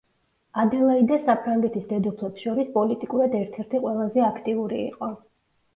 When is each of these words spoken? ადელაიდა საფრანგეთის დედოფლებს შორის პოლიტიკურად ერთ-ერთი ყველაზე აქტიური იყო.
ადელაიდა 0.61 1.19
საფრანგეთის 1.27 1.85
დედოფლებს 1.91 2.47
შორის 2.47 2.73
პოლიტიკურად 2.79 3.39
ერთ-ერთი 3.45 3.87
ყველაზე 3.87 4.27
აქტიური 4.31 4.87
იყო. 4.93 5.15